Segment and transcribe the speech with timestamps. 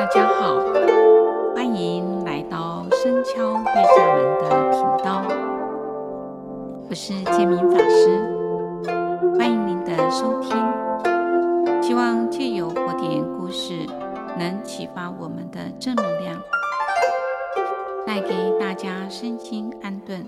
[0.00, 0.56] 大家好，
[1.54, 5.22] 欢迎来到僧敲月下门的频道，
[6.88, 8.08] 我是建明法师，
[9.38, 10.52] 欢迎您的收听。
[11.82, 13.84] 希望借由佛典故事，
[14.38, 16.42] 能启发我们的正能量，
[18.06, 20.26] 带给大家身心安顿。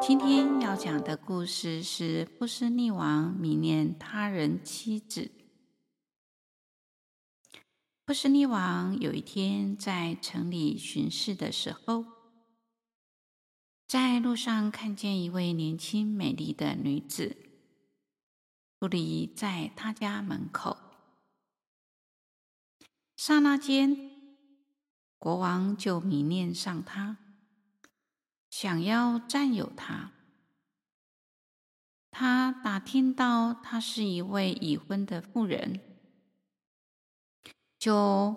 [0.00, 5.28] 今天要讲的故事是波斯匿王迷恋他人妻子。
[8.06, 12.04] 波斯匿王有一天在城里巡视的时候，
[13.88, 17.36] 在路上看见一位年轻美丽的女子，
[18.78, 20.76] 矗立在他家门口。
[23.16, 24.12] 刹那间，
[25.18, 27.16] 国王就迷恋上她，
[28.48, 30.12] 想要占有她。
[32.12, 35.80] 他打听到她是一位已婚的妇人。
[37.86, 38.34] 就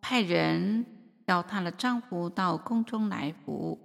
[0.00, 0.84] 派人
[1.26, 3.78] 要她的丈夫到宫中来服务。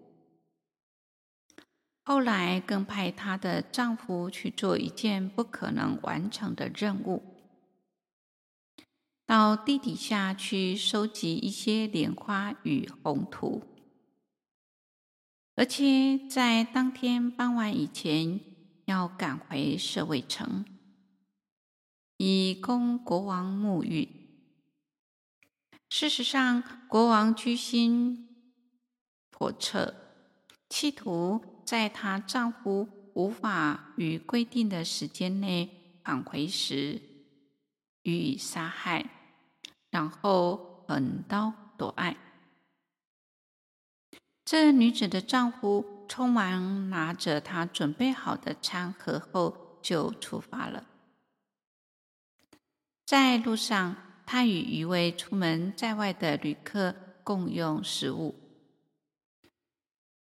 [2.04, 7.22] 后来更派她的丈夫去做一件不可能完成的任务，
[9.28, 13.62] 到地底下去收集一些莲花与红土，
[15.56, 18.40] 而且在当天傍晚以前
[18.86, 20.66] 要赶回舍卫城，
[22.18, 24.23] 以供国王沐浴。
[25.96, 28.28] 事实上，国王居心
[29.32, 29.94] 叵测，
[30.68, 37.00] 企图在她丈夫无法于规定的时间内返回时
[38.02, 39.08] 予以杀害，
[39.92, 42.18] 然后横刀夺爱。
[44.44, 50.88] 这女子的丈夫匆忙拿着她准备好的餐盒后，就出发了。
[53.06, 53.96] 在路上。
[54.34, 58.34] 他与一位出门在外的旅客共用食物。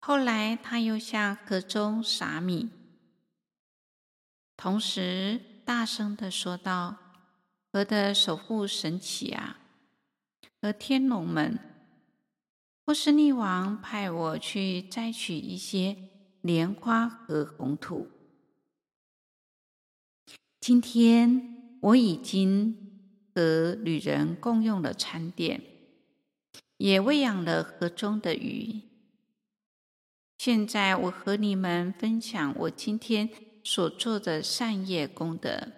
[0.00, 2.70] 后来，他又向河中撒米，
[4.56, 6.96] 同时大声的说道
[7.72, 9.58] ：“河的守护神起啊，
[10.60, 11.56] 和天龙们，
[12.84, 15.96] 波斯匿王派我去摘取一些
[16.40, 18.10] 莲花和红土。
[20.58, 22.76] 今天我已经。”
[23.34, 25.60] 和旅人共用了餐点，
[26.76, 28.82] 也喂养了河中的鱼。
[30.38, 33.28] 现在我和你们分享我今天
[33.64, 35.72] 所做的善业功德，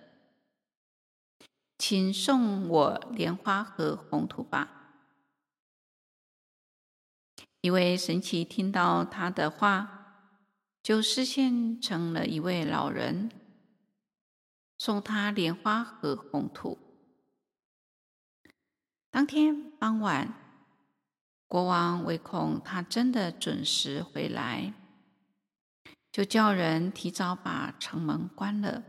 [1.79, 4.73] 请送我莲花和红土吧。
[7.61, 10.33] 一位神奇听到他的话，
[10.83, 13.31] 就示现成了一位老人，
[14.79, 16.86] 送他莲花和红土。
[19.17, 20.35] 当天傍晚，
[21.47, 24.75] 国王唯恐他真的准时回来，
[26.13, 28.83] 就叫人提早把城门关了。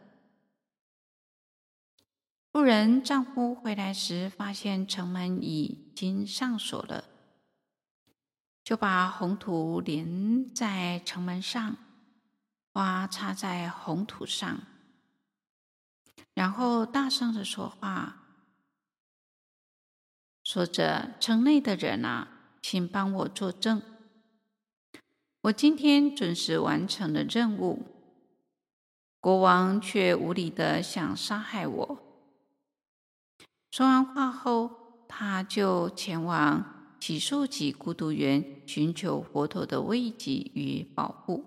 [2.52, 7.06] 妇人丈夫回来时，发现城门已经上锁了，
[8.66, 11.78] 就把红土连在城门上，
[12.74, 14.60] 花插在红土上，
[16.34, 18.26] 然后大声的说话。
[20.58, 22.28] 说着：“城内的人啊，
[22.64, 23.80] 请帮我作证，
[25.42, 27.86] 我今天准时完成了任务，
[29.20, 32.00] 国王却无理的想杀害我。”
[33.70, 41.46] 说完话后，他就前往只树给孤独园寻求佛陀的慰藉与保护。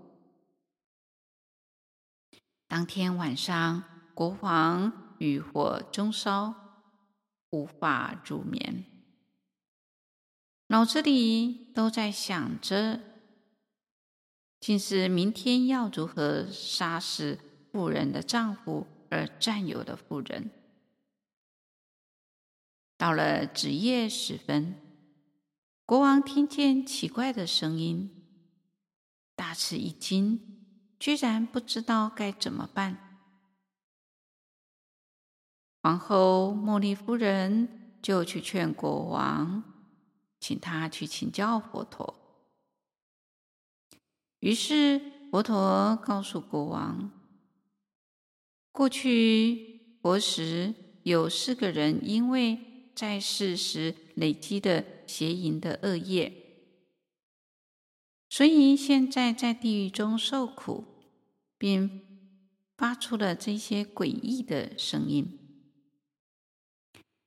[2.69, 3.83] 当天晚上，
[4.15, 6.55] 国王欲火中烧，
[7.51, 8.85] 无法入眠。
[10.71, 13.01] 脑子里都在想着，
[14.61, 17.41] 竟是明天要如何杀死
[17.73, 20.49] 妇人的丈夫而占有的妇人。
[22.97, 24.77] 到了子夜时分，
[25.85, 28.09] 国王听见奇怪的声音，
[29.35, 30.39] 大吃一惊，
[31.01, 33.19] 居然不知道该怎么办。
[35.83, 39.65] 皇后茉莉夫人就去劝国王。
[40.41, 42.15] 请他去请教佛陀。
[44.41, 45.01] 于是
[45.31, 47.13] 佛陀告诉国王：
[48.73, 52.59] 过去佛时有四个人，因为
[52.95, 56.33] 在世时累积的邪淫的恶业，
[58.29, 60.85] 所以现在在地狱中受苦，
[61.59, 62.01] 并
[62.77, 65.39] 发出了这些诡异的声音。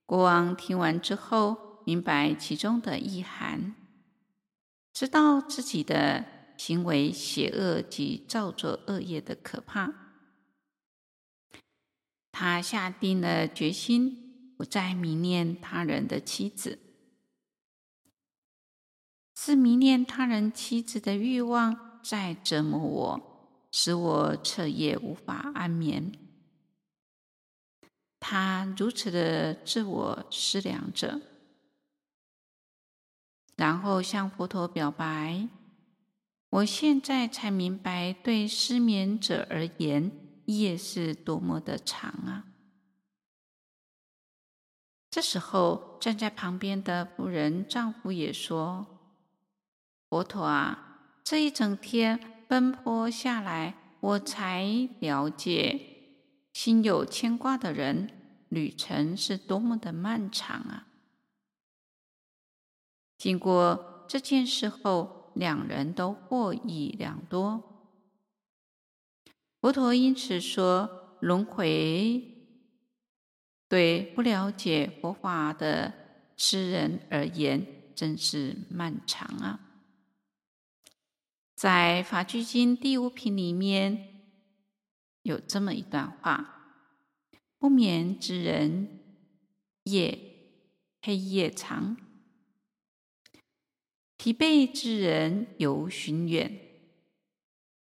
[0.05, 3.75] 国王听完之后，明白其中的意涵，
[4.93, 6.25] 知道自己的
[6.57, 9.93] 行为邪恶及造作恶业的可怕。
[12.31, 16.79] 他下定了决心，不再迷恋他人的妻子。
[19.35, 26.11] 是迷恋他人妻子的欲望在折磨我，使我彻夜无法安眠。
[28.19, 31.19] 他如此的自我思量着，
[33.63, 35.47] 然后向佛陀表白
[36.51, 40.11] ：“我现在才明白，对失眠者而言，
[40.47, 42.43] 夜是多么的长啊！”
[45.09, 48.85] 这时候，站在旁边的妇人丈夫也说。
[50.09, 52.19] 佛陀啊，这一整天
[52.49, 54.67] 奔波下来，我才
[54.99, 55.79] 了解，
[56.51, 58.09] 心有牵挂的人，
[58.49, 60.87] 旅程是多么的漫长啊！
[63.17, 67.63] 经过这件事后，两人都获益良多。
[69.61, 72.21] 佛陀因此说，轮回
[73.69, 75.93] 对不了解佛法的
[76.35, 77.65] 痴人而言，
[77.95, 79.59] 真是漫长啊！
[81.55, 84.25] 在《法句经》第五品里面
[85.21, 86.81] 有这么一段话
[87.57, 88.99] ：“不眠之人，
[89.83, 90.19] 夜
[91.01, 91.95] 黑夜长；
[94.23, 96.49] 疲惫之人，游寻远；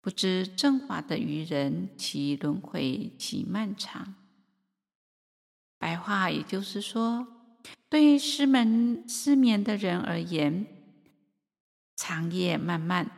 [0.00, 4.14] 不知正法的愚人，其轮回其漫长。”
[5.80, 7.26] 白话也就是说，
[7.88, 10.64] 对于失门失眠的人而言，
[11.96, 13.10] 长夜漫漫。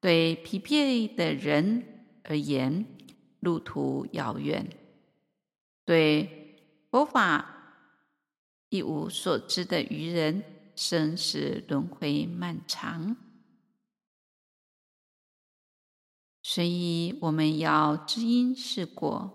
[0.00, 1.84] 对疲惫的人
[2.24, 2.84] 而言，
[3.38, 4.64] 路途遥远；
[5.84, 6.58] 对
[6.90, 7.86] 佛法
[8.70, 10.42] 一无所知的愚人，
[10.82, 13.14] 生死轮回漫长。
[16.42, 19.30] 所以，我们要知因识果，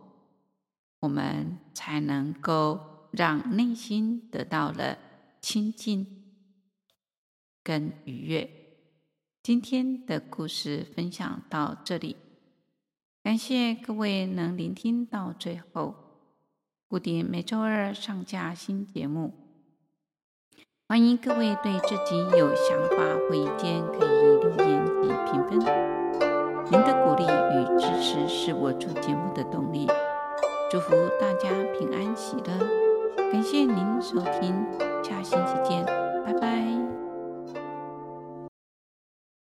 [1.02, 4.98] 我们才能够让内心得到了
[5.40, 6.24] 清净
[7.62, 8.50] 跟愉悦。
[9.44, 12.18] 今天的故事分享到这里，
[13.22, 15.94] 感谢各位能聆听到最后。
[16.88, 19.45] 固定每周二上架新节目，
[20.88, 22.98] 欢迎各位对这集有想法
[23.28, 25.60] 或意见可以留言及评分。
[26.70, 29.88] 您的鼓励与支持是我做节目的动力。
[30.70, 34.64] 祝福大家平安喜乐，感谢您收听，
[35.04, 35.84] 下星期见，
[36.24, 36.75] 拜拜。